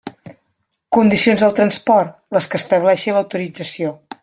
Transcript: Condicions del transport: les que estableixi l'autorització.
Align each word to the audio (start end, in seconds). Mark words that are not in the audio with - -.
Condicions 0.97 1.43
del 1.43 1.53
transport: 1.59 2.17
les 2.39 2.49
que 2.55 2.61
estableixi 2.63 3.15
l'autorització. 3.19 3.95